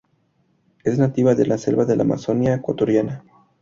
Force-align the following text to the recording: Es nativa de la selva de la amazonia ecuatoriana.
Es 0.83 0.97
nativa 0.97 1.35
de 1.35 1.45
la 1.45 1.59
selva 1.59 1.85
de 1.85 1.95
la 1.95 2.01
amazonia 2.01 2.55
ecuatoriana. 2.55 3.23